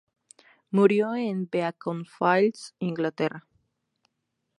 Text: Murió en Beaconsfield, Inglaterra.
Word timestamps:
Murió 0.71 1.13
en 1.13 1.45
Beaconsfield, 1.47 2.55
Inglaterra. 2.79 3.45